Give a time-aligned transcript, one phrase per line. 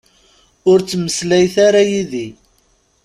[0.69, 2.27] Ur ttmeslayet ara yid-i.